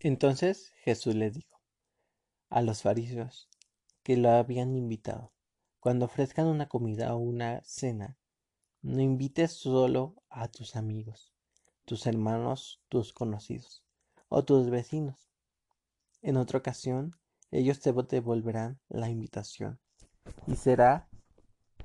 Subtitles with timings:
[0.00, 1.60] Entonces Jesús les dijo
[2.50, 3.48] a los fariseos
[4.04, 5.32] que lo habían invitado,
[5.80, 8.16] cuando ofrezcan una comida o una cena,
[8.80, 11.34] no invites solo a tus amigos,
[11.84, 13.82] tus hermanos, tus conocidos
[14.28, 15.32] o tus vecinos.
[16.22, 17.16] En otra ocasión,
[17.50, 19.80] ellos te devolverán la invitación
[20.46, 21.08] y será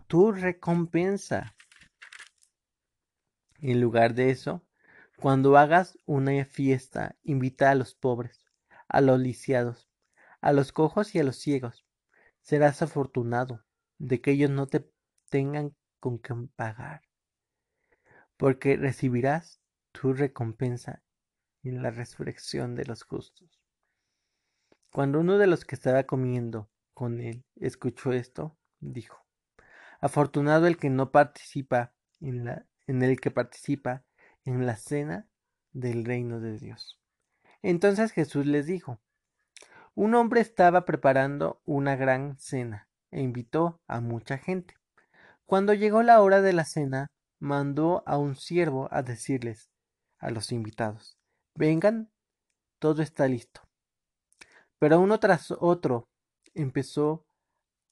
[0.08, 1.56] tu recompensa.
[3.60, 4.62] En lugar de eso,
[5.24, 8.44] cuando hagas una fiesta, invita a los pobres,
[8.90, 9.90] a los lisiados,
[10.42, 11.86] a los cojos y a los ciegos.
[12.42, 13.64] Serás afortunado
[14.00, 14.86] de que ellos no te
[15.30, 17.04] tengan con qué pagar,
[18.36, 19.62] porque recibirás
[19.94, 21.02] tu recompensa
[21.64, 23.62] en la resurrección de los justos.
[24.92, 29.26] Cuando uno de los que estaba comiendo con él escuchó esto, dijo,
[30.02, 32.50] Afortunado el que no participa en,
[32.88, 34.04] en el que participa
[34.46, 35.28] en la cena
[35.72, 37.00] del reino de Dios.
[37.62, 39.00] Entonces Jesús les dijo,
[39.96, 44.76] un hombre estaba preparando una gran cena e invitó a mucha gente.
[45.46, 47.08] Cuando llegó la hora de la cena,
[47.40, 49.70] mandó a un siervo a decirles
[50.18, 51.18] a los invitados,
[51.56, 52.10] vengan,
[52.80, 53.62] todo está listo.
[54.80, 56.08] Pero uno tras otro
[56.54, 57.26] empezó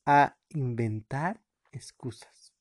[0.06, 1.42] a inventar
[1.72, 2.54] excusas.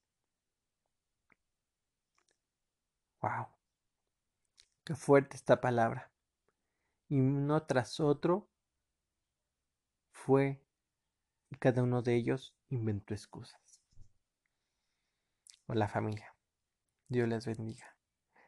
[3.23, 3.60] Wow.
[4.91, 6.11] Qué fuerte esta palabra.
[7.09, 8.51] Y uno tras otro
[10.11, 10.65] fue
[11.49, 13.81] y cada uno de ellos inventó excusas.
[15.67, 16.35] Hola familia.
[17.07, 17.97] Dios les bendiga.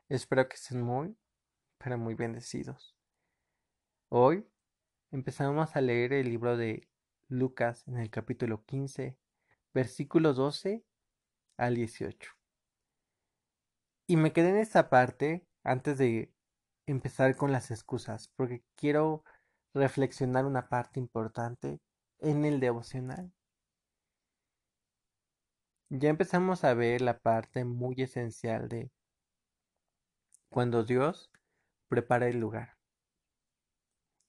[0.09, 1.17] Espero que estén muy,
[1.79, 2.97] pero muy bendecidos.
[4.09, 4.45] Hoy
[5.13, 6.89] empezamos a leer el libro de
[7.29, 9.17] Lucas en el capítulo 15,
[9.73, 10.85] versículos 12
[11.57, 12.33] al 18.
[14.09, 16.33] Y me quedé en esta parte antes de
[16.87, 19.25] empezar con las excusas, porque quiero
[19.75, 21.81] reflexionar una parte importante
[22.19, 23.33] en el devocional.
[25.89, 28.91] Ya empezamos a ver la parte muy esencial de
[30.49, 31.31] cuando Dios
[31.89, 32.77] prepara el lugar.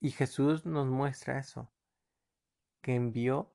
[0.01, 1.71] Y Jesús nos muestra eso,
[2.81, 3.53] que envió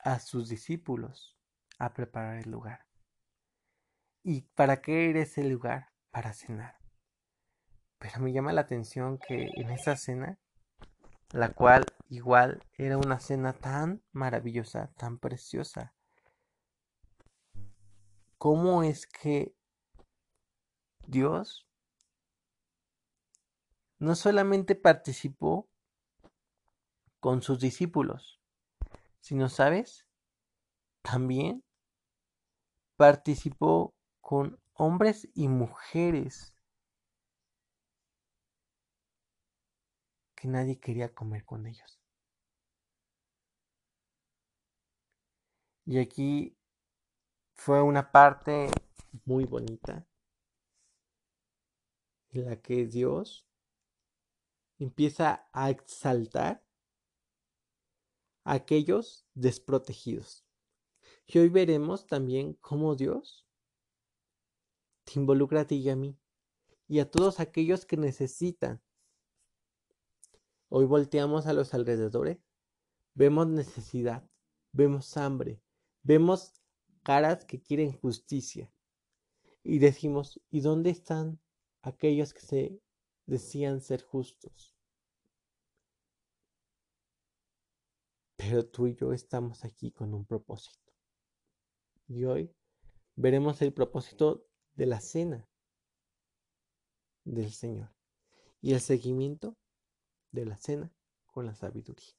[0.00, 1.36] a sus discípulos
[1.78, 2.86] a preparar el lugar.
[4.22, 5.93] ¿Y para qué era ese lugar?
[6.14, 6.78] Para cenar.
[7.98, 10.38] Pero me llama la atención que en esa cena,
[11.32, 15.92] la cual igual era una cena tan maravillosa, tan preciosa,
[18.38, 19.56] ¿cómo es que
[21.08, 21.66] Dios
[23.98, 25.68] no solamente participó
[27.18, 28.40] con sus discípulos,
[29.18, 30.06] sino, ¿sabes?
[31.02, 31.64] También
[32.96, 36.54] participó con hombres y mujeres
[40.34, 42.00] que nadie quería comer con ellos.
[45.86, 46.56] Y aquí
[47.54, 48.70] fue una parte
[49.24, 50.06] muy bonita
[52.30, 53.46] en la que Dios
[54.78, 56.64] empieza a exaltar
[58.44, 60.44] a aquellos desprotegidos.
[61.26, 63.43] Y hoy veremos también cómo Dios
[65.16, 66.18] involucra a ti y a mí
[66.88, 68.82] y a todos aquellos que necesitan.
[70.68, 72.38] Hoy volteamos a los alrededores,
[73.14, 74.28] vemos necesidad,
[74.72, 75.62] vemos hambre,
[76.02, 76.52] vemos
[77.02, 78.72] caras que quieren justicia.
[79.62, 81.40] Y decimos, ¿y dónde están
[81.82, 82.82] aquellos que se
[83.26, 84.76] decían ser justos?
[88.36, 90.92] Pero tú y yo estamos aquí con un propósito.
[92.08, 92.54] Y hoy
[93.16, 95.48] veremos el propósito de la cena
[97.24, 97.94] del Señor
[98.60, 99.56] y el seguimiento
[100.30, 100.92] de la cena
[101.26, 102.14] con la sabiduría.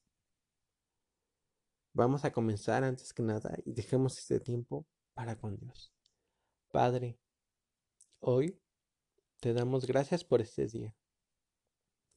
[1.92, 5.92] Vamos a comenzar antes que nada y dejemos este tiempo para con Dios.
[6.70, 7.18] Padre,
[8.20, 8.60] hoy
[9.40, 10.94] te damos gracias por este día.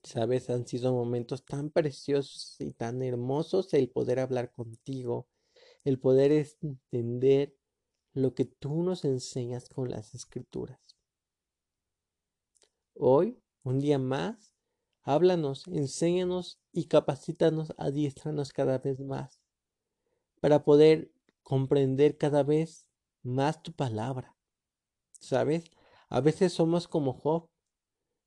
[0.04, 5.28] Sabes, han sido momentos tan preciosos y tan hermosos el poder hablar contigo,
[5.84, 6.32] el poder
[6.62, 7.59] entender
[8.20, 10.80] lo que tú nos enseñas con las escrituras.
[12.94, 14.54] Hoy, un día más,
[15.04, 19.40] háblanos, enséñanos y capacítanos, adiestranos cada vez más
[20.42, 21.12] para poder
[21.44, 22.88] comprender cada vez
[23.24, 24.36] más tu palabra.
[25.20, 25.66] ¿Sabes?
[26.10, 27.50] A veces somos como Job.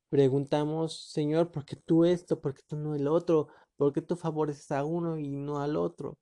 [0.09, 2.39] Preguntamos, Señor, ¿por qué tú esto?
[2.39, 3.47] ¿Por qué tú no el otro?
[3.77, 6.17] ¿Por qué tú favoreces a uno y no al otro?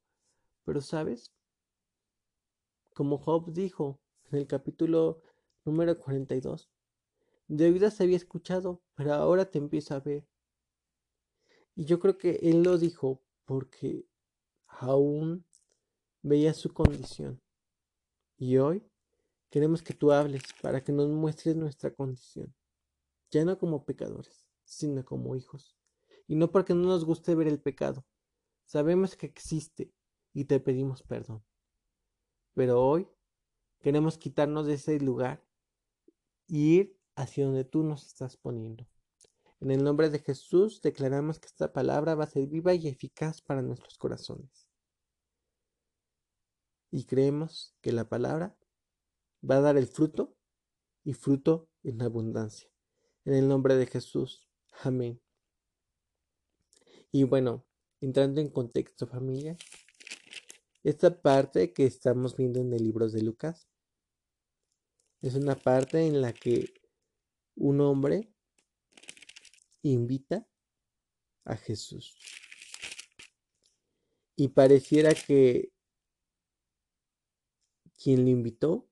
[0.64, 1.32] Pero, ¿sabes?
[2.94, 4.00] Como Job dijo
[4.32, 5.22] en el capítulo
[5.64, 6.70] número 42,
[7.48, 10.28] de oídas había escuchado, pero ahora te empiezo a ver.
[11.76, 14.06] Y yo creo que Él lo dijo porque
[14.68, 15.46] aún
[16.22, 17.42] veía su condición.
[18.38, 18.84] Y hoy
[19.50, 22.54] queremos que tú hables para que nos muestres nuestra condición,
[23.30, 25.78] ya no como pecadores, sino como hijos.
[26.28, 28.06] Y no porque no nos guste ver el pecado,
[28.66, 29.94] sabemos que existe
[30.34, 31.44] y te pedimos perdón.
[32.54, 33.08] Pero hoy
[33.80, 35.44] queremos quitarnos de ese lugar
[36.48, 38.88] y ir hacia donde tú nos estás poniendo.
[39.60, 43.42] En el nombre de Jesús declaramos que esta palabra va a ser viva y eficaz
[43.42, 44.68] para nuestros corazones.
[46.90, 48.58] Y creemos que la palabra
[49.50, 50.36] va a dar el fruto
[51.04, 52.70] y fruto en abundancia.
[53.24, 54.50] En el nombre de Jesús.
[54.84, 55.22] Amén.
[57.12, 57.66] Y bueno,
[58.00, 59.58] entrando en contexto familia,
[60.84, 63.68] esta parte que estamos viendo en el libro de Lucas
[65.22, 66.74] es una parte en la que
[67.56, 68.34] un hombre
[69.84, 70.48] invita
[71.46, 72.18] a Jesús.
[74.36, 75.72] Y pareciera que
[78.02, 78.90] quien le invitó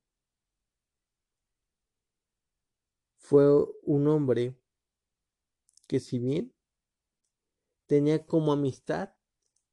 [3.18, 3.47] fue
[3.83, 4.56] un hombre
[5.88, 6.53] que si bien
[7.88, 9.15] tenía como amistad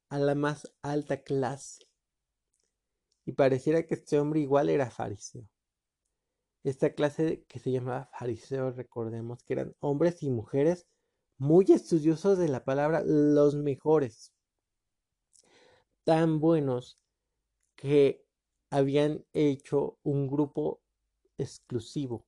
[0.09, 1.86] a la más alta clase,
[3.27, 5.43] y pareciera que este hombre igual era fariseo.
[6.63, 10.87] Esta clase que se llamaba fariseo, recordemos que eran hombres y mujeres
[11.37, 14.33] muy estudiosos de la palabra, los mejores,
[16.05, 17.03] tan buenos
[17.75, 18.25] que
[18.69, 20.81] habían hecho un grupo
[21.37, 22.25] exclusivo.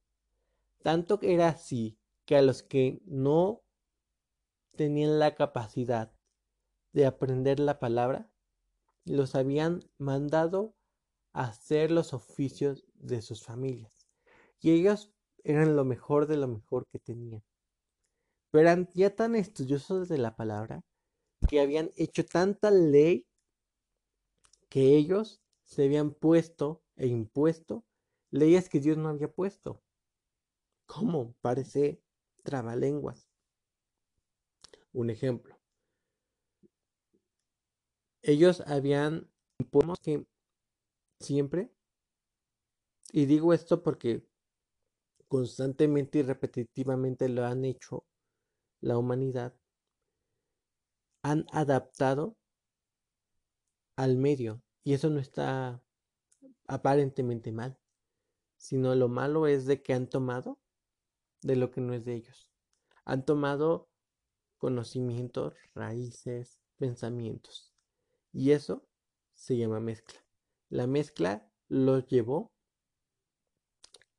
[0.84, 3.64] Tanto que era así que a los que no
[4.76, 6.12] tenían la capacidad
[6.92, 8.30] de aprender la palabra,
[9.06, 10.76] los habían mandado
[11.34, 13.94] hacer los oficios de sus familias.
[14.60, 17.44] Y ellos eran lo mejor de lo mejor que tenían
[18.52, 20.84] pero eran ya tan estudiosos de la palabra
[21.48, 23.28] que habían hecho tanta ley
[24.70, 27.86] que ellos se habían puesto e impuesto
[28.32, 29.82] leyes que Dios no había puesto.
[30.86, 31.36] ¿Cómo?
[31.42, 32.02] Parece
[32.44, 33.28] trabalenguas.
[34.94, 35.58] Un ejemplo.
[38.22, 39.30] Ellos habían
[39.60, 40.26] impuesto que
[41.20, 41.72] siempre,
[43.12, 44.26] y digo esto porque
[45.28, 48.06] constantemente y repetitivamente lo han hecho
[48.82, 49.54] la humanidad
[51.22, 52.38] han adaptado
[53.96, 55.84] al medio y eso no está
[56.68, 57.78] aparentemente mal,
[58.58, 60.60] sino lo malo es de que han tomado
[61.42, 62.50] de lo que no es de ellos.
[63.06, 63.90] Han tomado
[64.58, 67.74] conocimientos, raíces, pensamientos.
[68.32, 68.88] Y eso
[69.34, 70.29] se llama mezcla.
[70.70, 72.54] La mezcla los llevó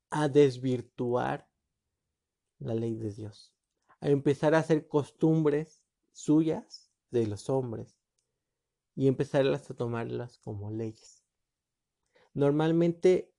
[0.09, 1.49] a desvirtuar
[2.59, 3.55] la ley de Dios
[4.01, 7.99] a empezar a hacer costumbres suyas de los hombres
[8.95, 11.23] y empezarlas a tomarlas como leyes.
[12.33, 13.33] Normalmente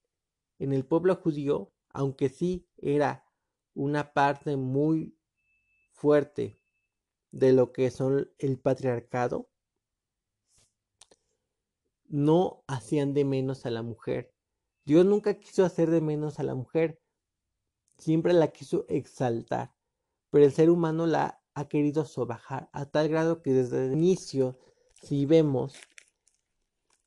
[0.59, 3.27] en el pueblo judío, aunque sí era
[3.75, 5.19] una parte muy
[5.91, 6.61] fuerte
[7.33, 9.51] de lo que son el patriarcado,
[12.13, 14.33] no hacían de menos a la mujer.
[14.85, 17.01] Dios nunca quiso hacer de menos a la mujer,
[17.99, 19.75] siempre la quiso exaltar
[20.33, 24.59] pero el ser humano la ha querido sobajar a tal grado que desde el inicio,
[25.03, 25.75] si vemos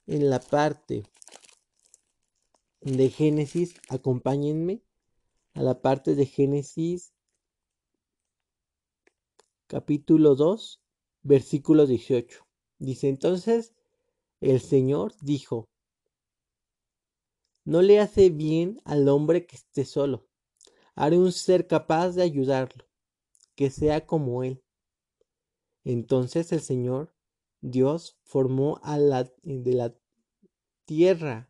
[0.05, 1.03] en la parte
[2.81, 4.83] de Génesis, acompáñenme
[5.55, 7.13] a la parte de Génesis
[9.65, 10.79] capítulo 2,
[11.23, 12.45] versículo 18.
[12.77, 13.73] Dice entonces,
[14.51, 15.67] el Señor dijo,
[17.63, 20.27] no le hace bien al hombre que esté solo,
[20.93, 22.85] haré un ser capaz de ayudarlo
[23.55, 24.61] que sea como Él.
[25.83, 27.13] Entonces el Señor
[27.61, 29.95] Dios formó a la, de la
[30.85, 31.49] tierra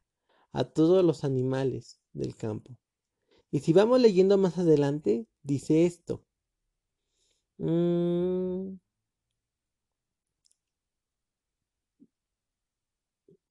[0.52, 2.78] a todos los animales del campo.
[3.52, 6.24] Y si vamos leyendo más adelante, dice esto.
[7.58, 8.78] Mm.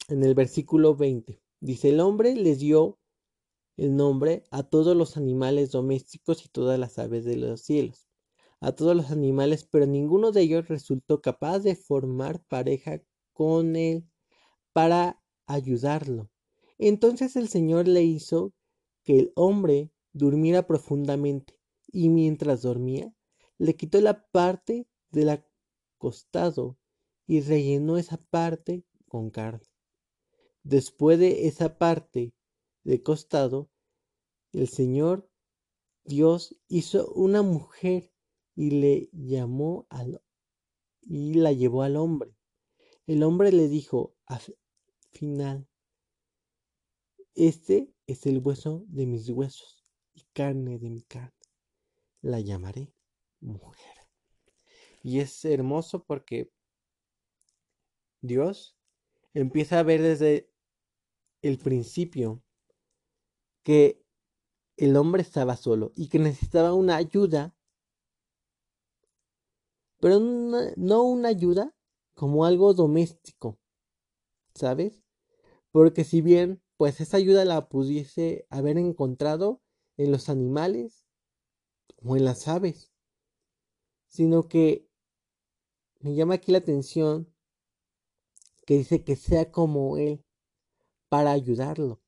[0.08, 2.98] En el versículo 20, dice, el hombre les dio
[3.76, 8.08] el nombre a todos los animales domésticos y todas las aves de los cielos
[8.64, 13.02] a todos los animales, pero ninguno de ellos resultó capaz de formar pareja
[13.34, 14.08] con él
[14.72, 16.30] para ayudarlo.
[16.78, 18.54] Entonces el Señor le hizo
[19.02, 21.60] que el hombre durmiera profundamente,
[21.92, 23.12] y mientras dormía,
[23.58, 25.44] le quitó la parte del
[25.98, 26.78] acostado
[27.26, 29.73] y rellenó esa parte con carne.
[30.64, 32.32] Después de esa parte
[32.84, 33.70] de costado,
[34.52, 35.30] el Señor
[36.04, 38.10] Dios hizo una mujer
[38.56, 40.22] y le llamó al
[41.02, 42.34] y la llevó al hombre.
[43.06, 44.40] El hombre le dijo, al
[45.12, 45.68] final,
[47.34, 51.32] este es el hueso de mis huesos y carne de mi carne.
[52.22, 52.94] La llamaré
[53.40, 53.94] mujer.
[55.02, 56.50] Y es hermoso porque
[58.22, 58.78] Dios
[59.34, 60.53] empieza a ver desde
[61.44, 62.42] el principio
[63.62, 64.02] que
[64.76, 67.54] el hombre estaba solo y que necesitaba una ayuda,
[70.00, 71.74] pero no una ayuda
[72.14, 73.58] como algo doméstico,
[74.54, 75.04] ¿sabes?
[75.70, 79.62] Porque si bien pues esa ayuda la pudiese haber encontrado
[79.96, 81.04] en los animales
[82.02, 82.90] o en las aves,
[84.08, 84.88] sino que
[86.00, 87.32] me llama aquí la atención
[88.66, 90.24] que dice que sea como Él
[91.14, 92.00] para ayudarlo.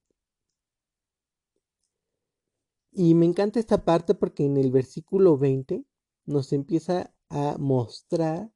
[2.90, 5.84] Y me encanta esta parte porque en el versículo 20
[6.25, 8.50] nos empieza a mostrar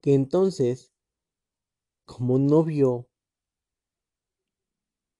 [0.00, 0.92] que entonces,
[2.04, 3.08] como no vio,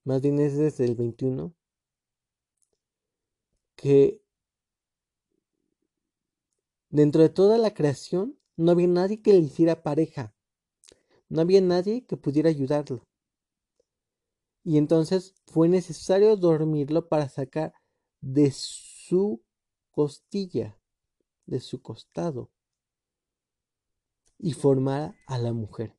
[0.02, 1.54] más bien es desde el 21,
[3.76, 4.20] que
[6.90, 10.34] dentro de toda la creación no había nadie que le hiciera pareja.
[11.32, 13.08] No había nadie que pudiera ayudarlo.
[14.64, 17.72] Y entonces fue necesario dormirlo para sacar
[18.20, 19.42] de su
[19.92, 20.78] costilla,
[21.46, 22.50] de su costado,
[24.36, 25.96] y formar a la mujer.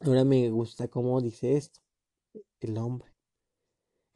[0.00, 1.82] Ahora me gusta cómo dice esto,
[2.60, 3.12] el hombre.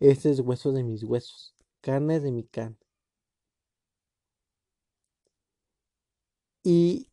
[0.01, 2.79] Este es hueso de mis huesos, carne de mi carne.
[6.63, 7.11] Y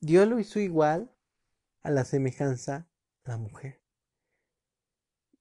[0.00, 1.15] Dios lo hizo igual
[1.86, 2.88] a la semejanza
[3.24, 3.80] la mujer.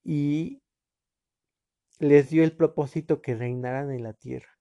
[0.03, 0.61] Y
[1.97, 4.59] les dio el propósito que reinaran en la tierra.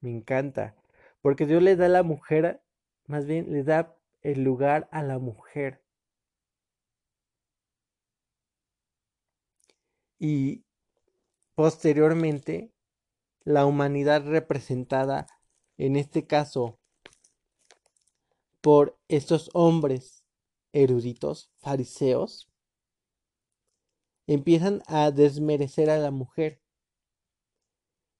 [0.00, 0.76] Me encanta,
[1.22, 2.62] porque Dios le da a la mujer,
[3.06, 5.82] más bien le da el lugar a la mujer.
[10.18, 10.66] Y
[11.54, 12.74] posteriormente,
[13.44, 15.26] la humanidad representada,
[15.78, 16.78] en este caso,
[18.60, 20.17] por estos hombres
[20.72, 22.50] eruditos, fariseos,
[24.26, 26.60] empiezan a desmerecer a la mujer.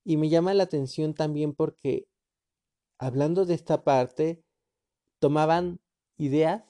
[0.05, 2.09] Y me llama la atención también porque,
[2.99, 4.43] hablando de esta parte,
[5.19, 5.81] tomaban
[6.17, 6.65] ideas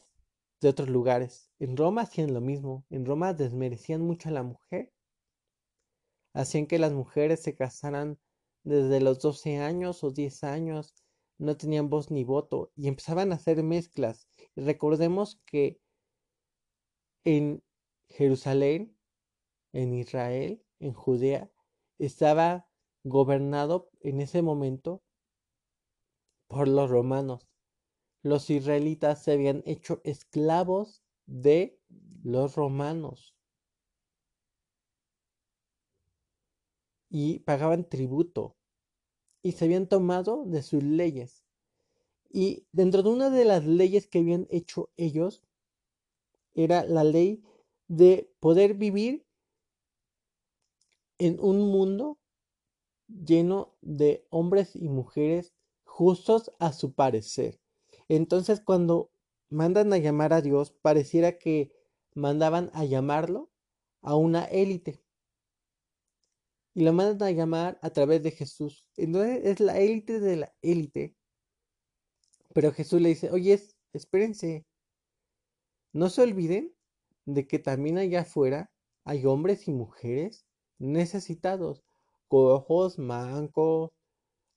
[0.60, 1.50] de otros lugares.
[1.58, 2.84] En Roma hacían lo mismo.
[2.90, 4.92] En Roma desmerecían mucho a la mujer.
[6.34, 8.18] Hacían que las mujeres se casaran
[8.64, 10.94] desde los 12 años o 10 años
[11.38, 14.28] no tenían voz ni voto y empezaban a hacer mezclas.
[14.64, 15.80] Recordemos que
[17.24, 17.62] en
[18.08, 18.96] Jerusalén,
[19.72, 21.50] en Israel, en Judea,
[21.98, 22.68] estaba
[23.04, 25.02] gobernado en ese momento
[26.48, 27.46] por los romanos.
[28.22, 31.78] Los israelitas se habían hecho esclavos de
[32.22, 33.36] los romanos
[37.10, 38.56] y pagaban tributo
[39.42, 41.47] y se habían tomado de sus leyes.
[42.30, 45.42] Y dentro de una de las leyes que habían hecho ellos
[46.54, 47.42] era la ley
[47.88, 49.24] de poder vivir
[51.18, 52.18] en un mundo
[53.08, 55.54] lleno de hombres y mujeres
[55.84, 57.60] justos a su parecer.
[58.08, 59.10] Entonces cuando
[59.50, 61.72] mandan a llamar a Dios, pareciera que
[62.14, 63.50] mandaban a llamarlo
[64.02, 65.02] a una élite
[66.74, 68.86] y lo mandan a llamar a través de Jesús.
[68.96, 71.17] Entonces es la élite de la élite.
[72.54, 73.60] Pero Jesús le dice, oye,
[73.92, 74.64] espérense,
[75.92, 76.74] no se olviden
[77.24, 78.70] de que también allá afuera
[79.04, 80.46] hay hombres y mujeres
[80.78, 81.82] necesitados,
[82.28, 83.90] cojos, mancos,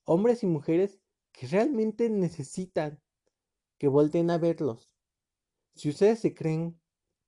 [0.05, 1.00] hombres y mujeres
[1.31, 3.01] que realmente necesitan
[3.77, 4.89] que volten a verlos.
[5.75, 6.79] Si ustedes se creen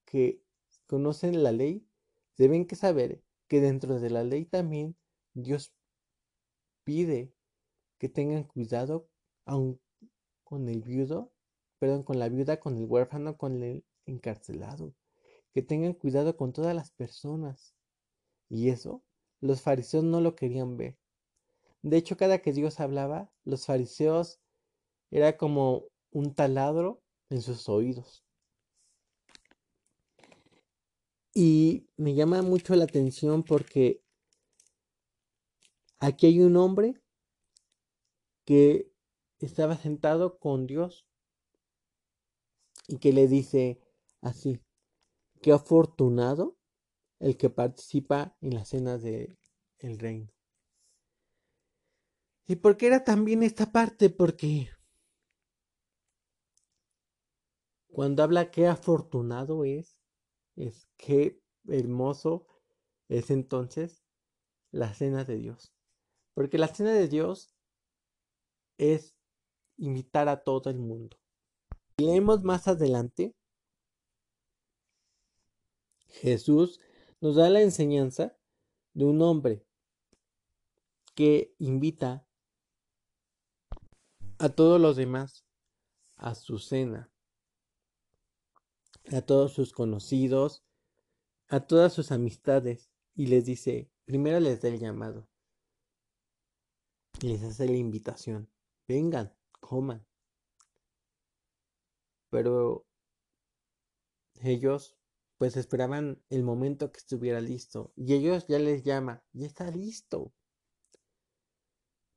[0.05, 0.41] que
[0.85, 1.87] conocen la ley,
[2.37, 4.95] deben que saber que dentro de la ley también
[5.33, 5.73] Dios
[6.83, 7.33] pide
[7.97, 9.07] que tengan cuidado
[9.45, 9.79] aun
[10.53, 11.31] con el viudo,
[11.79, 14.93] perdón, con la viuda, con el huérfano, con el encarcelado,
[15.51, 17.73] que tengan cuidado con todas las personas.
[18.49, 19.01] Y eso
[19.41, 20.95] los fariseos no lo querían ver.
[21.81, 24.41] De hecho, cada que Dios hablaba, los fariseos
[25.09, 28.23] era como un taladro en sus oídos.
[31.33, 34.03] Y me llama mucho la atención porque
[35.97, 37.01] aquí hay un hombre
[38.45, 38.92] que
[39.45, 41.07] estaba sentado con Dios
[42.87, 43.81] y que le dice
[44.21, 44.59] así,
[45.41, 46.57] qué afortunado
[47.19, 49.37] el que participa en la cena del
[49.79, 50.31] el reino.
[52.45, 54.09] ¿Y por qué era también esta parte?
[54.09, 54.69] Porque
[57.93, 59.99] Cuando habla qué afortunado es,
[60.55, 62.47] es qué hermoso
[63.07, 64.03] es entonces
[64.71, 65.75] la cena de Dios.
[66.33, 67.53] Porque la cena de Dios
[68.79, 69.12] es
[69.77, 71.17] invitar a todo el mundo.
[71.97, 73.35] Leemos más adelante.
[76.07, 76.79] Jesús
[77.21, 78.37] nos da la enseñanza
[78.93, 79.65] de un hombre
[81.15, 82.25] que invita
[84.39, 85.45] a todos los demás
[86.15, 87.11] a su cena,
[89.11, 90.63] a todos sus conocidos,
[91.47, 95.27] a todas sus amistades y les dice, primero les da el llamado,
[97.21, 98.49] les hace la invitación,
[98.87, 100.05] vengan, coman.
[102.29, 102.85] Pero
[104.41, 104.97] ellos
[105.37, 110.33] pues esperaban el momento que estuviera listo y ellos ya les llama, ya está listo.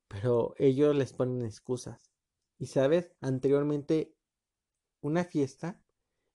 [0.08, 2.10] Pero ellos les ponen excusas.
[2.58, 4.14] Y sabes, anteriormente
[5.00, 5.80] una fiesta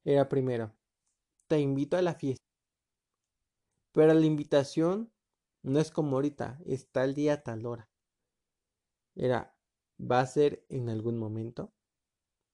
[0.06, 0.74] era primero,
[1.48, 2.46] te invito a la fiesta.
[3.94, 5.12] Pero la invitación
[5.64, 7.90] no es como ahorita, está el día tal hora.
[9.16, 9.56] Era,
[10.02, 11.72] va a ser en algún momento.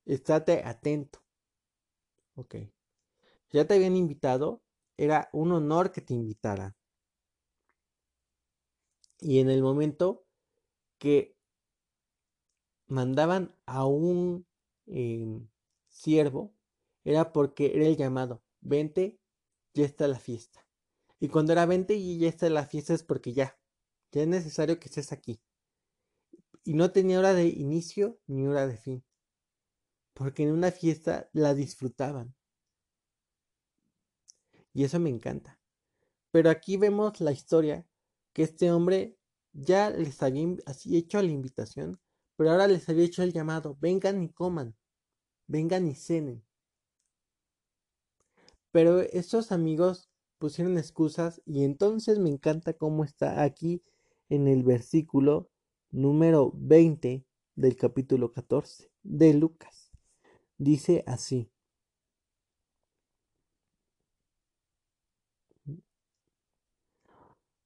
[0.06, 1.20] Estate atento.
[2.36, 2.56] Ok.
[3.52, 4.62] Ya te habían invitado,
[4.98, 6.76] era un honor que te invitara.
[9.20, 10.26] Y en el momento
[11.00, 11.36] que
[12.88, 14.46] mandaban a un
[14.86, 15.48] em,
[15.90, 16.54] siervo,
[17.04, 19.20] era porque era el llamado, vente,
[19.74, 20.66] ya está la fiesta.
[21.20, 23.58] Y cuando era vente y ya está la fiesta es porque ya,
[24.12, 25.40] ya es necesario que estés aquí.
[26.68, 29.02] Y no tenía hora de inicio ni hora de fin.
[30.14, 32.36] Porque en una fiesta la disfrutaban.
[34.74, 35.62] Y eso me encanta.
[36.30, 37.88] Pero aquí vemos la historia
[38.34, 39.18] que este hombre
[39.54, 42.02] ya les había así hecho la invitación,
[42.36, 44.76] pero ahora les había hecho el llamado, vengan y coman,
[45.48, 46.44] vengan y cenen.
[48.72, 53.86] Pero estos amigos pusieron excusas y entonces me encanta cómo está aquí
[54.28, 55.50] en el versículo
[55.92, 59.92] número 20 del capítulo 14 de Lucas.
[60.58, 61.50] Dice así.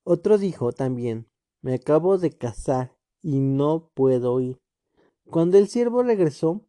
[0.03, 1.27] Otro dijo también,
[1.61, 4.59] me acabo de casar y no puedo ir.
[5.29, 6.65] Cuando el siervo regresó,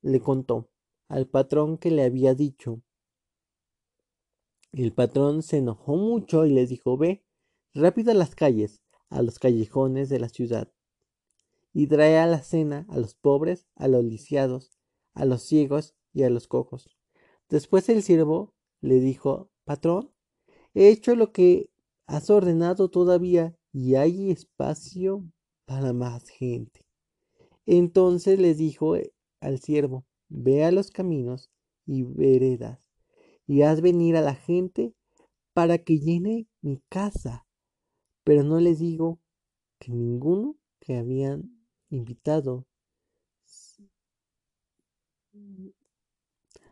[0.00, 0.70] le contó
[1.08, 2.80] al patrón que le había dicho.
[4.72, 7.24] El patrón se enojó mucho y les dijo, ve
[7.74, 10.72] rápido a las calles, a los callejones de la ciudad,
[11.78, 14.72] y trae a la cena a los pobres, a los lisiados,
[15.14, 16.90] a los ciegos y a los cojos.
[17.48, 20.10] Después el siervo le dijo, patrón,
[20.74, 21.70] he hecho lo que
[22.08, 25.24] has ordenado todavía y hay espacio
[25.66, 26.84] para más gente.
[27.64, 31.48] Entonces les dijo eh, al siervo, ve a los caminos
[31.86, 32.80] y veredas
[33.46, 34.94] y haz venir a la gente
[35.52, 37.46] para que llene mi casa.
[38.24, 39.20] Pero no les digo
[39.78, 41.57] que ninguno que habían
[41.90, 42.66] invitado.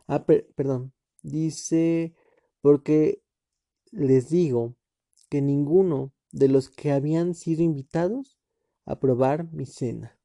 [0.07, 0.93] Ah, perdón.
[1.23, 2.13] Dice,
[2.61, 3.21] porque
[3.91, 4.75] les digo
[5.29, 8.37] que ninguno de los que habían sido invitados
[8.85, 10.17] a probar mi cena.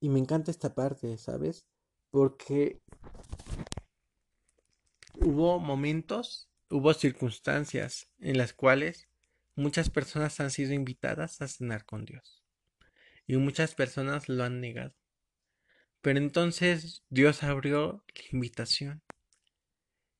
[0.00, 1.66] Y me encanta esta parte, ¿sabes?
[2.10, 2.80] Porque
[5.14, 9.08] hubo momentos, hubo circunstancias en las cuales
[9.56, 12.44] muchas personas han sido invitadas a cenar con Dios.
[13.26, 14.94] Y muchas personas lo han negado.
[16.00, 19.02] Pero entonces Dios abrió la invitación.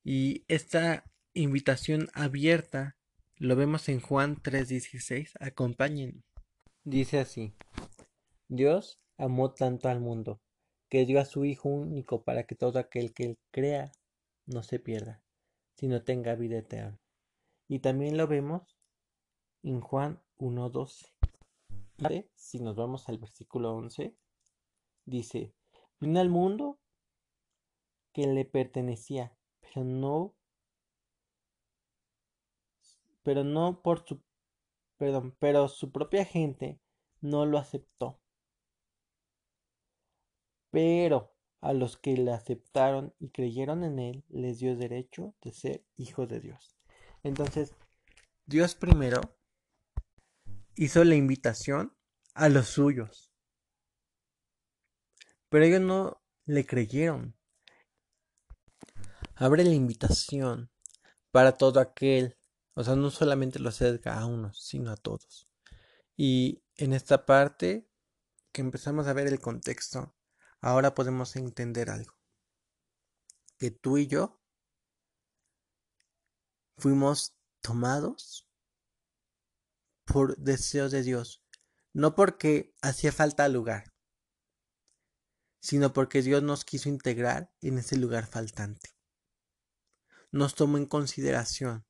[0.03, 2.97] Y esta invitación abierta
[3.37, 5.35] lo vemos en Juan 3:16.
[5.39, 6.25] Acompáñenme.
[6.83, 7.55] Dice así.
[8.49, 10.41] Dios amó tanto al mundo
[10.89, 13.93] que dio a su Hijo único para que todo aquel que él crea
[14.47, 15.23] no se pierda,
[15.75, 16.99] sino tenga vida eterna.
[17.69, 18.76] Y también lo vemos
[19.71, 22.29] en Juan 1.12.
[22.35, 24.17] Si nos vamos al versículo 11,
[25.05, 25.53] dice,
[25.99, 26.79] vino al mundo
[28.13, 30.35] que le pertenecía, pero no
[33.23, 34.23] pero no por su,
[34.99, 36.79] perdón, pero su propia gente
[37.21, 38.21] no lo aceptó.
[40.71, 45.85] Pero a los que le aceptaron y creyeron en él, les dio derecho de ser
[45.97, 46.77] hijos de Dios.
[47.25, 47.75] Entonces,
[48.45, 49.21] Dios primero
[50.77, 51.97] hizo la invitación
[52.35, 53.33] a los suyos.
[55.49, 57.37] Pero ellos no le creyeron.
[59.35, 60.71] Abre la invitación
[61.31, 62.37] para todo aquel
[62.79, 65.51] o sea, no solamente lo acerca a unos, sino a todos.
[66.15, 67.89] Y en esta parte
[68.53, 70.15] que empezamos a ver el contexto,
[70.61, 72.13] ahora podemos entender algo.
[73.57, 74.43] Que tú y yo
[76.77, 78.46] fuimos tomados
[80.07, 81.43] por deseos de Dios,
[81.93, 83.93] no porque hacía falta lugar,
[85.61, 88.97] sino porque Dios nos quiso integrar en ese lugar faltante.
[90.31, 91.85] Nos tomó en consideración.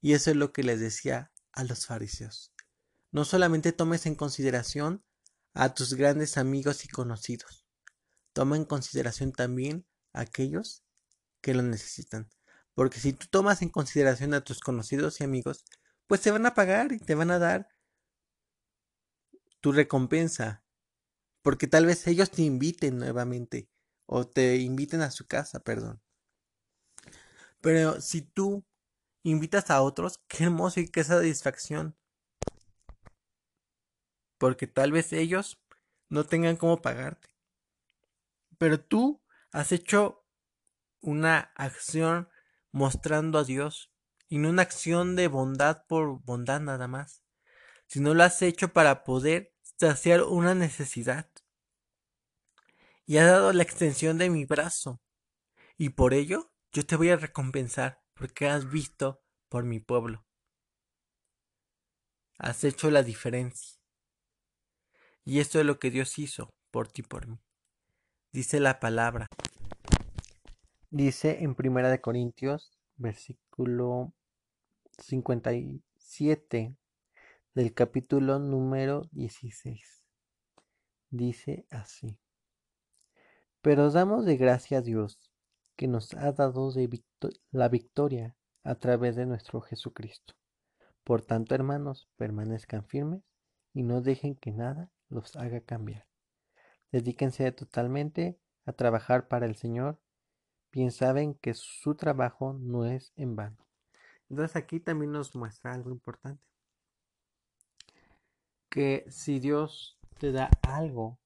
[0.00, 2.52] Y eso es lo que les decía a los fariseos.
[3.12, 5.04] No solamente tomes en consideración
[5.54, 7.64] a tus grandes amigos y conocidos,
[8.32, 10.84] toma en consideración también a aquellos
[11.40, 12.28] que lo necesitan.
[12.74, 15.64] Porque si tú tomas en consideración a tus conocidos y amigos,
[16.06, 17.68] pues te van a pagar y te van a dar
[19.60, 20.64] tu recompensa.
[21.42, 23.68] Porque tal vez ellos te inviten nuevamente
[24.06, 26.02] o te inviten a su casa, perdón.
[27.60, 28.64] Pero si tú
[29.22, 31.96] invitas a otros, qué hermoso y qué satisfacción.
[34.38, 35.60] Porque tal vez ellos
[36.08, 37.28] no tengan cómo pagarte.
[38.58, 40.24] Pero tú has hecho
[41.00, 42.28] una acción
[42.72, 43.92] mostrando a Dios
[44.28, 47.22] y no una acción de bondad por bondad nada más,
[47.86, 51.30] sino lo has hecho para poder saciar una necesidad.
[53.04, 55.00] Y has dado la extensión de mi brazo.
[55.76, 60.26] Y por ello yo te voy a recompensar porque has visto por mi pueblo.
[62.38, 63.78] Has hecho la diferencia.
[65.24, 67.38] Y esto es lo que Dios hizo por ti y por mí.
[68.32, 69.28] Dice la palabra.
[70.90, 74.12] Dice en Primera de Corintios, versículo
[74.98, 76.76] 57
[77.54, 80.04] del capítulo número 16.
[81.10, 82.18] Dice así.
[83.62, 85.30] Pero damos de gracia a Dios
[85.76, 86.72] que nos ha dado
[87.50, 90.34] la victoria a través de nuestro Jesucristo.
[91.04, 93.22] Por tanto, hermanos, permanezcan firmes
[93.72, 96.06] y no dejen que nada los haga cambiar.
[96.90, 100.00] Dedíquense totalmente a trabajar para el Señor
[100.76, 103.66] bien saben que su trabajo no es en vano.
[104.28, 106.44] Entonces aquí también nos muestra algo importante.
[108.68, 111.18] Que si Dios te da algo,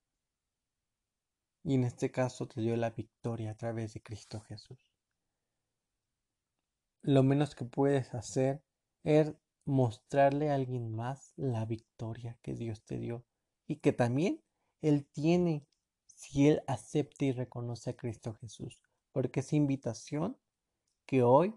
[1.65, 4.79] y en este caso te dio la victoria a través de Cristo Jesús,
[7.03, 8.63] lo menos que puedes hacer
[9.03, 9.35] es
[9.65, 13.25] mostrarle a alguien más la victoria que Dios te dio
[13.67, 14.45] y que también
[14.81, 15.67] Él tiene
[16.15, 18.81] si Él acepta y reconoce a Cristo Jesús
[19.13, 20.39] porque es invitación
[21.07, 21.55] que hoy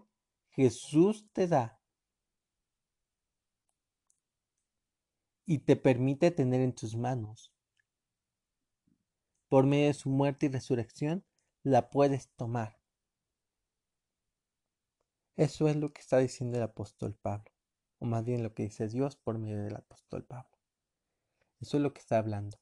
[0.50, 1.80] Jesús te da
[5.46, 7.52] y te permite tener en tus manos.
[9.48, 11.24] Por medio de su muerte y resurrección,
[11.62, 12.78] la puedes tomar.
[15.36, 17.50] Eso es lo que está diciendo el apóstol Pablo,
[17.98, 20.58] o más bien lo que dice Dios por medio del apóstol Pablo.
[21.60, 22.58] Eso es lo que está hablando.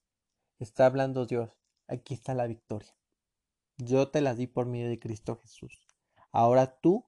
[0.59, 1.51] Está hablando Dios.
[1.89, 2.95] Aquí está la victoria.
[3.85, 5.89] Yo te la di por medio de Cristo Jesús.
[6.31, 7.05] Ahora tú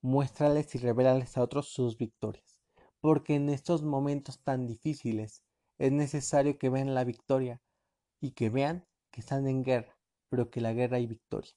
[0.00, 2.62] muéstrales y revélales a otros sus victorias.
[3.00, 5.44] Porque en estos momentos tan difíciles
[5.76, 7.60] es necesario que vean la victoria
[8.20, 9.98] y que vean que están en guerra,
[10.30, 11.52] pero que la guerra hay victoria.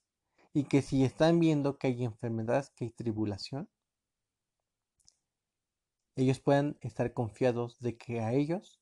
[0.54, 3.70] Y que si están viendo que hay enfermedades, que hay tribulación,
[6.18, 8.82] ellos puedan estar confiados de que a ellos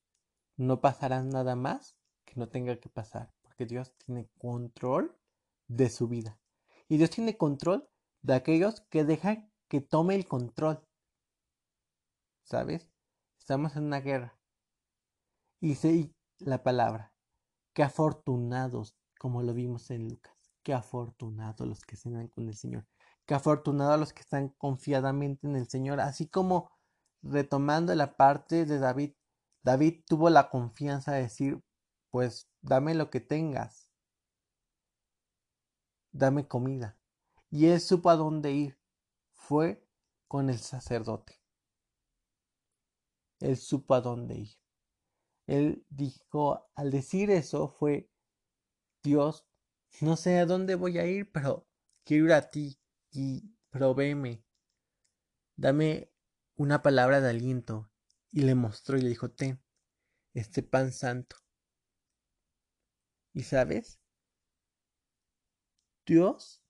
[0.58, 5.18] no pasará nada más que no tenga que pasar, porque Dios tiene control
[5.69, 6.38] de su vida.
[6.89, 7.88] Y Dios tiene control
[8.21, 10.86] de aquellos que dejan que tome el control.
[12.43, 12.89] ¿Sabes?
[13.38, 14.38] Estamos en una guerra.
[15.62, 17.13] Y dice la palabra,
[17.73, 22.88] que afortunados, como lo vimos en Lucas, que afortunados los que cenan con el Señor,
[23.25, 26.71] que afortunados los que están confiadamente en el Señor, así como
[27.21, 29.13] retomando la parte de David,
[29.62, 31.62] David tuvo la confianza de decir,
[32.10, 33.88] pues dame lo que tengas,
[36.12, 36.98] dame comida.
[37.50, 38.80] Y él supo a dónde ir.
[39.34, 39.86] Fue
[40.28, 41.41] con el sacerdote.
[43.39, 44.58] Él supo a dónde ir.
[45.48, 48.12] Él dijo, al decir eso fue,
[49.02, 49.48] Dios,
[50.02, 51.67] no sé a dónde voy a ir, pero
[52.04, 52.80] quiero ir a ti
[53.12, 54.43] y provéeme.
[55.56, 56.12] Dame
[56.56, 57.89] una palabra de aliento.
[58.32, 59.60] Y le mostró y le dijo, ten,
[60.34, 61.38] este pan santo.
[63.34, 63.99] ¿Y sabes?
[66.10, 66.63] Dios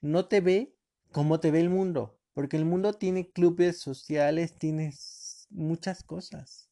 [0.00, 0.78] no te ve
[1.10, 4.94] como te ve el mundo, porque el mundo tiene clubes sociales, tiene
[5.50, 6.70] muchas cosas.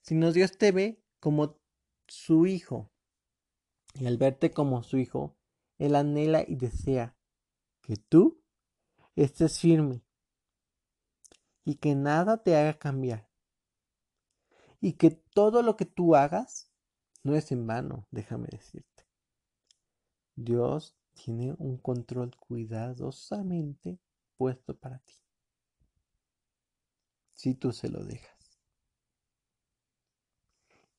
[0.00, 1.58] Sino Dios te ve como
[2.06, 2.92] su hijo.
[3.94, 5.36] Y al verte como su hijo,
[5.78, 7.16] Él anhela y desea
[7.82, 8.40] que tú
[9.16, 10.04] estés firme
[11.64, 13.28] y que nada te haga cambiar.
[14.80, 16.70] Y que todo lo que tú hagas
[17.24, 19.04] no es en vano, déjame decirte.
[20.36, 23.98] Dios tiene un control cuidadosamente
[24.36, 25.14] puesto para ti.
[27.34, 28.38] Si tú se lo dejas.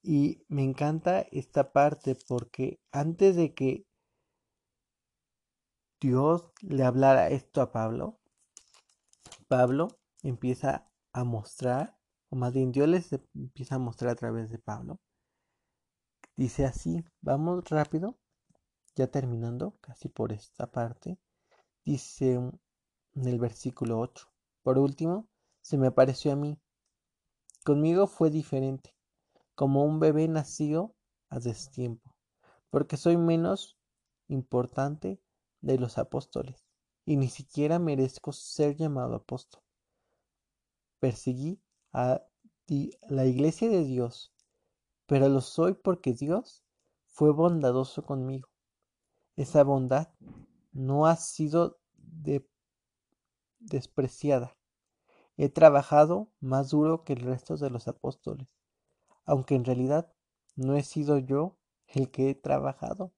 [0.04, 3.86] Y me encanta esta parte porque antes de que
[6.00, 8.20] Dios le hablara esto a Pablo,
[9.48, 11.98] Pablo empieza a mostrar,
[12.30, 15.00] o más bien Dios les empieza a mostrar a través de Pablo.
[16.36, 18.18] Dice así, vamos rápido,
[19.02, 21.18] ya terminando, casi por esta parte.
[21.84, 24.28] Dice en el versículo 8,
[24.62, 25.28] por último,
[25.62, 26.60] se me apareció a mí.
[27.66, 28.96] Conmigo fue diferente
[29.56, 30.96] como un bebé nacido
[31.30, 32.16] a destiempo,
[32.70, 33.80] porque soy menos
[34.28, 35.20] importante
[35.62, 36.64] de los apóstoles,
[37.04, 39.64] y ni siquiera merezco ser llamado apóstol.
[41.00, 41.60] Perseguí
[41.92, 42.24] a
[43.10, 44.32] la iglesia de Dios,
[45.08, 46.64] pero lo soy porque Dios
[47.08, 48.51] fue bondadoso conmigo.
[49.36, 50.10] Esa bondad
[50.72, 51.80] no ha sido
[53.60, 54.56] despreciada.
[55.38, 58.48] He trabajado más duro que el resto de los apóstoles
[59.26, 60.12] aunque en realidad
[60.56, 63.14] no he sido yo el que he trabajado,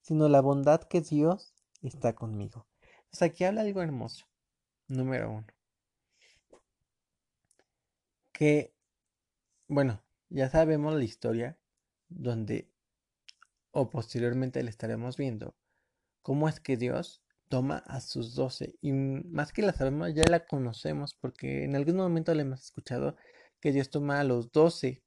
[0.00, 2.66] sino la bondad que Dios está conmigo.
[3.10, 4.26] Pues aquí habla algo hermoso.
[4.88, 5.46] Número uno.
[8.32, 8.74] Que,
[9.68, 11.56] bueno, ya sabemos la historia
[12.08, 12.68] donde,
[13.74, 15.56] o posteriormente le estaremos viendo,
[16.22, 18.76] cómo es que Dios toma a sus doce.
[18.80, 23.16] Y más que la sabemos, ya la conocemos porque en algún momento le hemos escuchado
[23.60, 25.02] que Dios toma a los doce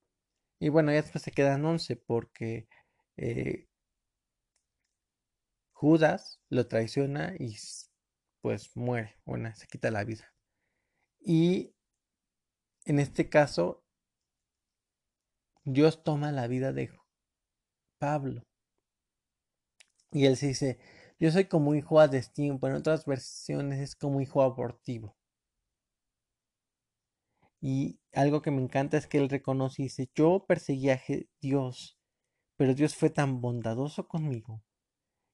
[0.59, 2.67] y bueno, ya después se quedan 11 porque
[3.17, 3.67] eh,
[5.71, 7.55] Judas lo traiciona y
[8.41, 10.33] pues muere, bueno, se quita la vida.
[11.19, 11.75] Y
[12.85, 13.83] en este caso,
[15.63, 16.91] Dios toma la vida de
[17.99, 18.43] Pablo.
[20.11, 20.79] Y él se dice,
[21.19, 25.15] yo soy como hijo a destiempo, en otras versiones es como hijo abortivo.
[27.59, 31.01] Y algo que me encanta es que él reconoce y dice, yo perseguí a
[31.41, 31.97] Dios,
[32.55, 34.63] pero Dios fue tan bondadoso conmigo.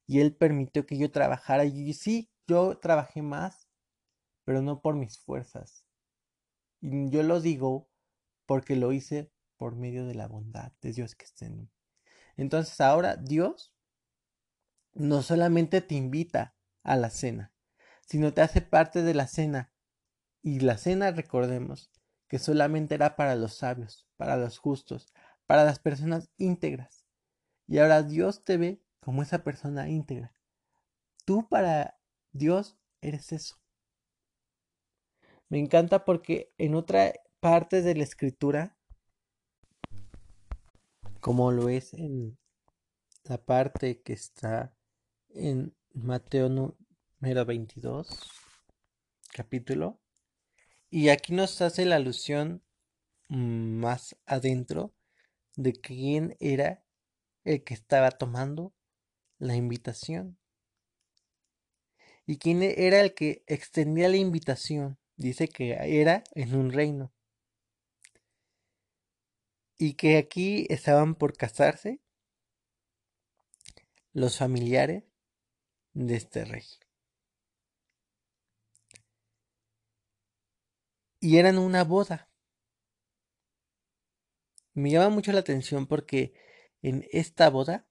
[0.08, 1.66] Y él permitió que yo trabajara.
[1.66, 3.68] Y sí, yo trabajé más,
[4.46, 5.86] pero no por mis fuerzas.
[6.82, 7.90] Y yo lo digo
[8.46, 11.70] porque lo hice por medio de la bondad de Dios que está en mí.
[12.36, 13.73] Entonces ahora Dios
[14.94, 17.52] no solamente te invita a la cena,
[18.06, 19.72] sino te hace parte de la cena.
[20.42, 21.92] Y la cena, recordemos,
[22.28, 25.14] que solamente era para los sabios, para los justos,
[25.46, 27.06] para las personas íntegras.
[27.68, 30.34] Y ahora Dios te ve como esa persona íntegra.
[31.26, 32.00] Tú para
[32.32, 33.58] Dios eres eso.
[35.50, 38.78] Me encanta porque en otra parte de la escritura,
[41.20, 42.38] como lo es en
[43.24, 44.76] la parte que está
[45.36, 48.08] en Mateo número 22,
[49.34, 50.00] capítulo,
[50.90, 52.64] y aquí nos hace la alusión
[53.30, 54.94] más adentro
[55.56, 56.84] de quién era
[57.44, 58.74] el que estaba tomando
[59.40, 60.38] la invitación.
[62.26, 64.98] Y quién era el que extendía la invitación.
[65.18, 67.12] Dice que era en un reino.
[69.78, 72.00] Y que aquí estaban por casarse
[74.14, 75.04] los familiares
[75.94, 76.66] de este rey.
[81.24, 82.30] y eran una boda.
[84.74, 86.34] Me llama mucho la atención porque
[86.82, 87.88] en esta boda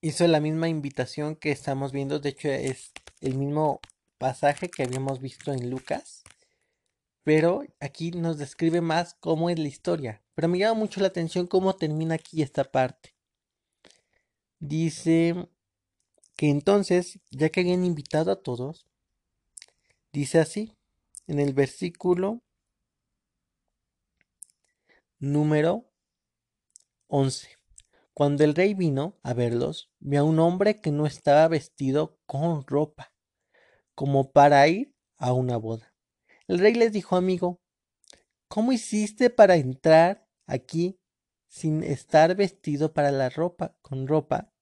[0.00, 3.80] hizo la misma invitación que estamos viendo, de hecho es el mismo
[4.18, 6.24] pasaje que habíamos visto en Lucas,
[7.22, 10.24] pero aquí nos describe más cómo es la historia.
[10.34, 13.15] Pero me llama mucho la atención cómo termina aquí esta parte.
[14.58, 15.48] Dice
[16.36, 18.86] que entonces, ya que habían invitado a todos,
[20.16, 20.72] Dice así
[21.26, 22.40] en el versículo
[25.18, 25.84] número
[27.08, 27.50] 11.
[28.14, 32.66] Cuando el rey vino a verlos, vio a un hombre que no estaba vestido con
[32.66, 33.12] ropa,
[33.94, 35.92] como para ir a una boda.
[36.48, 37.60] El rey les dijo, amigo,
[38.48, 40.98] ¿cómo hiciste para entrar aquí
[41.48, 44.52] sin estar vestido para la ropa, con ropa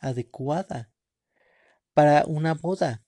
[0.00, 0.92] adecuada
[1.92, 3.04] para una boda?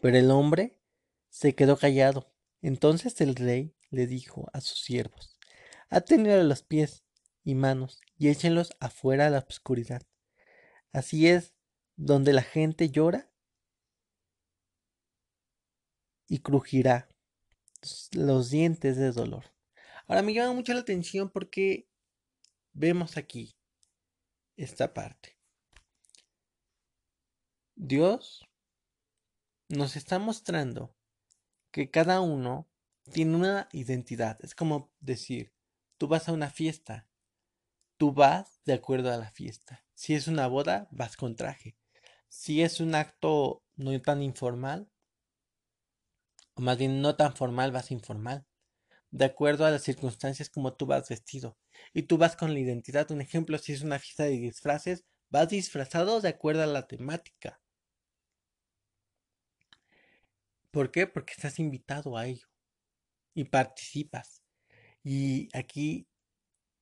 [0.00, 0.80] Pero el hombre
[1.28, 2.32] se quedó callado.
[2.62, 5.38] Entonces el rey le dijo a sus siervos,
[5.88, 7.04] Aténle los pies
[7.44, 10.02] y manos y échenlos afuera a la oscuridad.
[10.92, 11.54] Así es
[11.96, 13.30] donde la gente llora
[16.28, 17.08] y crujirá
[18.12, 19.55] los dientes de dolor.
[20.06, 21.88] Ahora me llama mucho la atención porque
[22.72, 23.56] vemos aquí
[24.56, 25.36] esta parte.
[27.74, 28.48] Dios
[29.68, 30.94] nos está mostrando
[31.72, 32.68] que cada uno
[33.12, 34.38] tiene una identidad.
[34.42, 35.52] Es como decir,
[35.98, 37.08] tú vas a una fiesta,
[37.96, 39.84] tú vas de acuerdo a la fiesta.
[39.94, 41.76] Si es una boda, vas con traje.
[42.28, 44.90] Si es un acto no tan informal,
[46.54, 48.46] o más bien no tan formal, vas informal.
[49.16, 51.56] De acuerdo a las circunstancias como tú vas vestido.
[51.94, 53.10] Y tú vas con la identidad.
[53.10, 57.58] Un ejemplo, si es una fiesta de disfraces, vas disfrazado de acuerdo a la temática.
[60.70, 61.06] ¿Por qué?
[61.06, 62.46] Porque estás invitado a ello
[63.32, 64.42] y participas.
[65.02, 66.06] Y aquí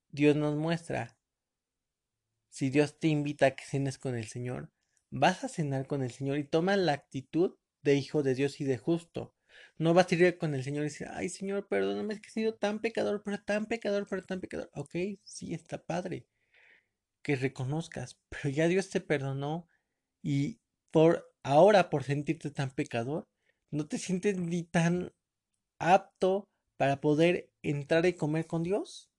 [0.08, 1.16] Dios nos muestra,
[2.50, 4.72] si Dios te invita a que cenes con el Señor,
[5.08, 8.64] vas a cenar con el Señor y toma la actitud de hijo de Dios y
[8.64, 9.36] de justo.
[9.78, 12.32] No vas a ir con el Señor y decir, ay Señor, perdóname, es que he
[12.32, 14.70] sido tan pecador, pero tan pecador, pero tan pecador.
[14.74, 16.26] Ok, sí, está padre
[17.22, 19.68] que reconozcas, pero ya Dios te perdonó
[20.22, 20.60] y
[20.92, 23.26] por ahora, por sentirte tan pecador,
[23.70, 25.12] no te sientes ni tan
[25.80, 29.10] apto para poder entrar y comer con Dios.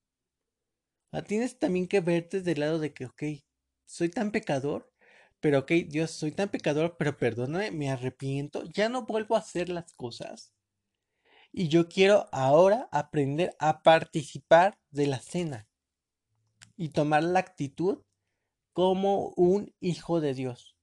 [1.12, 3.24] Ah, tienes también que verte del lado de que, ok,
[3.86, 4.92] soy tan pecador,
[5.40, 9.70] pero ok, Dios, soy tan pecador, pero perdóname, me arrepiento, ya no vuelvo a hacer
[9.70, 10.54] las cosas.
[11.52, 15.68] Y yo quiero ahora aprender a participar de la cena
[16.76, 18.04] y tomar la actitud
[18.74, 20.76] como un hijo de Dios.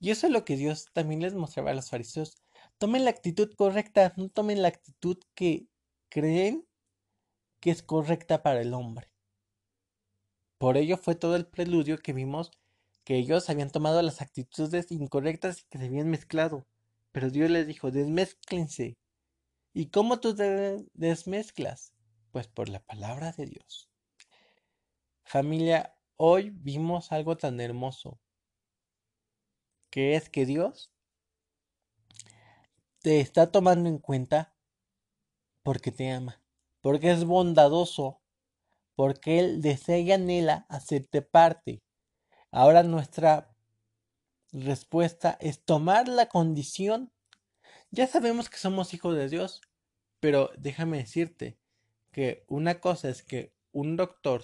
[0.00, 2.36] Y eso es lo que Dios también les mostraba a los fariseos.
[2.78, 5.68] Tomen la actitud correcta, no tomen la actitud que
[6.08, 6.66] creen
[7.60, 9.10] que es correcta para el hombre.
[10.58, 12.50] Por ello fue todo el preludio que vimos
[13.06, 16.66] que ellos habían tomado las actitudes incorrectas y que se habían mezclado.
[17.12, 18.98] Pero Dios les dijo, desmezclense.
[19.72, 21.92] ¿Y cómo tú te desmezclas?
[22.32, 23.88] Pues por la palabra de Dios.
[25.22, 28.18] Familia, hoy vimos algo tan hermoso,
[29.88, 30.92] que es que Dios
[33.02, 34.52] te está tomando en cuenta
[35.62, 36.42] porque te ama,
[36.80, 38.20] porque es bondadoso,
[38.96, 41.85] porque Él desea y anhela hacerte parte.
[42.56, 43.54] Ahora nuestra
[44.50, 47.12] respuesta es tomar la condición.
[47.90, 49.60] Ya sabemos que somos hijos de Dios,
[50.20, 51.58] pero déjame decirte
[52.12, 54.42] que una cosa es que un doctor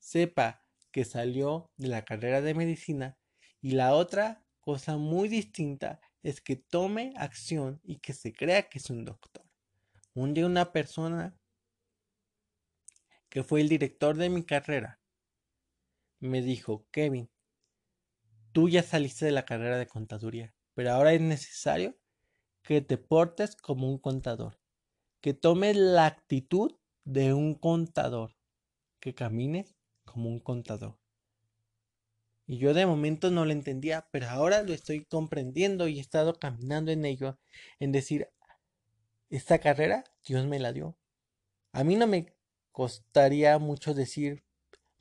[0.00, 3.16] sepa que salió de la carrera de medicina
[3.60, 8.80] y la otra cosa muy distinta es que tome acción y que se crea que
[8.80, 9.44] es un doctor.
[10.12, 11.36] Un día una persona
[13.28, 14.98] que fue el director de mi carrera
[16.28, 17.28] me dijo, Kevin,
[18.52, 21.96] tú ya saliste de la carrera de contaduría, pero ahora es necesario
[22.62, 24.60] que te portes como un contador,
[25.20, 28.36] que tomes la actitud de un contador,
[29.00, 30.96] que camines como un contador.
[32.46, 36.38] Y yo de momento no lo entendía, pero ahora lo estoy comprendiendo y he estado
[36.38, 37.38] caminando en ello,
[37.80, 38.28] en decir,
[39.28, 40.96] esta carrera Dios me la dio.
[41.72, 42.32] A mí no me
[42.70, 44.44] costaría mucho decir,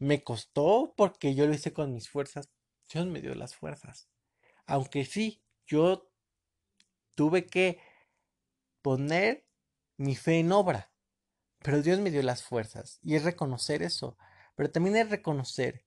[0.02, 2.50] me costó porque yo lo hice con mis fuerzas.
[2.92, 4.10] Dios me dio las fuerzas.
[4.66, 6.12] Aunque sí, yo
[7.14, 7.80] tuve que
[8.82, 9.46] poner
[9.98, 10.92] mi fe en obra.
[11.60, 12.98] Pero Dios me dio las fuerzas.
[13.04, 14.18] Y es reconocer eso.
[14.56, 15.86] Pero también es reconocer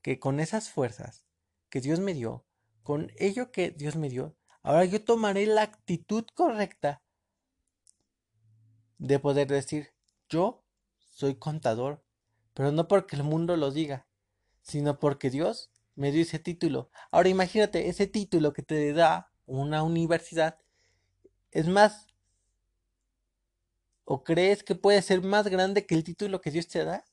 [0.00, 1.26] que con esas fuerzas
[1.68, 2.46] que Dios me dio,
[2.82, 7.02] con ello que Dios me dio, ahora yo tomaré la actitud correcta
[8.96, 9.92] de poder decir,
[10.30, 10.64] yo
[10.96, 12.02] soy contador,
[12.54, 14.06] pero no porque el mundo lo diga,
[14.62, 16.90] sino porque Dios me dio ese título.
[17.10, 20.58] Ahora imagínate, ese título que te da una universidad
[21.50, 22.06] es más,
[24.04, 27.04] ¿o crees que puede ser más grande que el título que Dios te da?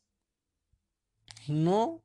[1.47, 2.03] No,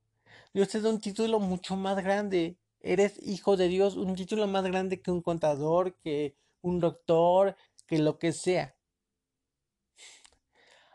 [0.53, 2.59] Dios te da un título mucho más grande.
[2.81, 7.57] Eres hijo de Dios, un título más grande que un contador, que un doctor,
[7.87, 8.77] que lo que sea.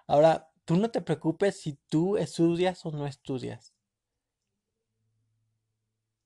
[0.07, 3.74] Ahora, tú no te preocupes si tú estudias o no estudias.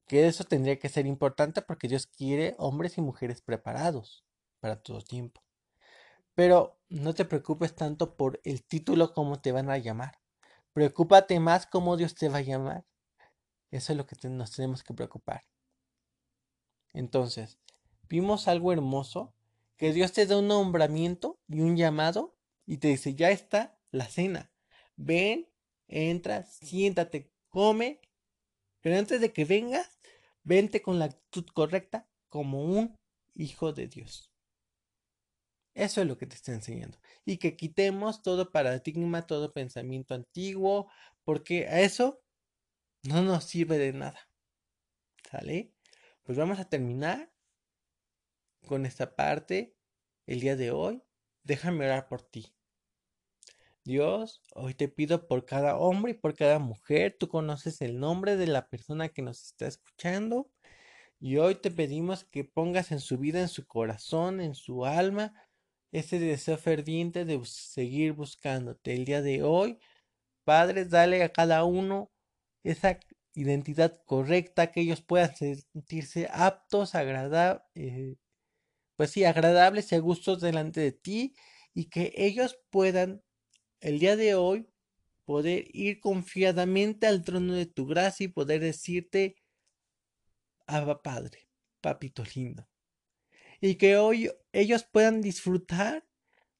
[0.06, 4.24] Que eso tendría que ser importante porque Dios quiere hombres y mujeres preparados
[4.60, 5.42] para todo tiempo.
[6.36, 10.20] Pero no te preocupes tanto por el título como te van a llamar.
[10.74, 12.86] Preocúpate más cómo Dios te va a llamar
[13.72, 15.44] eso es lo que nos tenemos que preocupar.
[16.94, 17.58] Entonces,
[18.08, 19.34] vimos algo hermoso,
[19.76, 22.38] que Dios te da un nombramiento y un llamado
[22.68, 24.52] y te dice, ya está la cena.
[24.96, 25.50] Ven,
[25.88, 28.02] entra, siéntate, come,
[28.82, 30.00] pero antes de que vengas,
[30.44, 32.96] vente con la actitud correcta como un
[33.34, 34.32] hijo de Dios.
[35.74, 36.98] Eso es lo que te está enseñando.
[37.26, 40.90] Y que quitemos todo paradigma, todo pensamiento antiguo,
[41.24, 42.24] porque a eso
[43.04, 44.30] no nos sirve de nada.
[45.30, 45.74] ¿Sale?
[46.24, 47.32] Pues vamos a terminar
[48.66, 49.76] con esta parte
[50.26, 51.04] el día de hoy.
[51.44, 52.55] Déjame orar por ti.
[53.86, 57.16] Dios, hoy te pido por cada hombre y por cada mujer.
[57.20, 60.50] Tú conoces el nombre de la persona que nos está escuchando.
[61.20, 65.34] Y hoy te pedimos que pongas en su vida, en su corazón, en su alma,
[65.92, 68.94] ese deseo ferviente de seguir buscándote.
[68.96, 69.80] El día de hoy,
[70.46, 72.12] Padre, dale a cada uno
[72.64, 73.00] esa
[73.36, 78.18] identidad correcta, que ellos puedan sentirse aptos, agradables, eh,
[78.96, 81.36] pues sí, agradables y a gustos delante de ti,
[81.74, 83.24] y que ellos puedan
[83.82, 84.68] el día de hoy
[85.26, 89.36] poder ir confiadamente al trono de tu gracia y poder decirte,
[90.68, 91.50] Abba Padre,
[91.82, 92.68] papito lindo.
[93.62, 96.08] Y que hoy ellos puedan disfrutar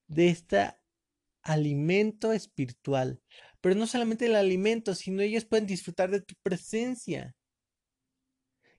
[0.08, 0.74] de este
[1.42, 3.22] alimento espiritual.
[3.62, 7.36] Pero no solamente el alimento, sino ellos pueden disfrutar de tu presencia.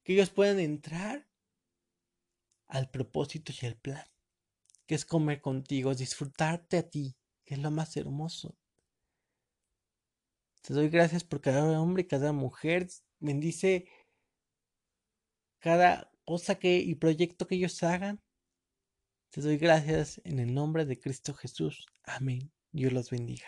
[0.03, 1.29] Que ellos puedan entrar
[2.69, 4.05] al propósito y al plan.
[4.87, 7.17] Que es comer contigo, disfrutarte a ti,
[7.47, 8.55] que es lo más hermoso.
[10.61, 12.89] Te doy gracias por cada hombre cada mujer.
[13.21, 13.89] Bendice
[15.61, 18.21] cada cosa que y proyecto que ellos hagan.
[19.31, 21.87] Te doy gracias en el nombre de Cristo Jesús.
[22.05, 22.53] Amén.
[22.73, 23.47] Dios los bendiga.